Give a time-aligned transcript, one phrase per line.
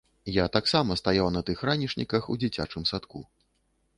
[0.35, 3.21] Я таксама стаяў на тых ранішніках у дзіцячым садку.